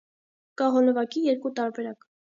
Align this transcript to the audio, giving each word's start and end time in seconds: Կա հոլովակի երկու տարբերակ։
Կա 0.61 0.69
հոլովակի 0.77 1.23
երկու 1.27 1.53
տարբերակ։ 1.61 2.13